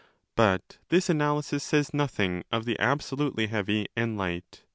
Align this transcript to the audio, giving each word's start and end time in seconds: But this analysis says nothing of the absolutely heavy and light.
But 0.35 0.79
this 0.89 1.09
analysis 1.11 1.63
says 1.63 1.93
nothing 1.93 2.43
of 2.51 2.65
the 2.65 2.79
absolutely 2.79 3.45
heavy 3.45 3.85
and 3.95 4.17
light. 4.17 4.63